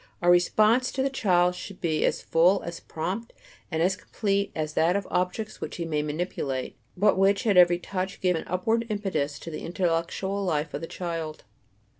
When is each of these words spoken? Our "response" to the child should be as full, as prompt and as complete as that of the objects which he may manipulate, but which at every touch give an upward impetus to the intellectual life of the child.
Our 0.19 0.31
"response" 0.31 0.91
to 0.93 1.03
the 1.03 1.11
child 1.11 1.53
should 1.53 1.79
be 1.79 2.03
as 2.05 2.23
full, 2.23 2.63
as 2.63 2.79
prompt 2.79 3.33
and 3.69 3.83
as 3.83 3.95
complete 3.95 4.51
as 4.55 4.73
that 4.73 4.95
of 4.95 5.03
the 5.03 5.11
objects 5.11 5.61
which 5.61 5.75
he 5.75 5.85
may 5.85 6.01
manipulate, 6.01 6.75
but 6.97 7.19
which 7.19 7.45
at 7.45 7.55
every 7.55 7.77
touch 7.77 8.19
give 8.19 8.35
an 8.35 8.47
upward 8.47 8.87
impetus 8.89 9.37
to 9.37 9.51
the 9.51 9.61
intellectual 9.63 10.43
life 10.43 10.73
of 10.73 10.81
the 10.81 10.87
child. 10.87 11.43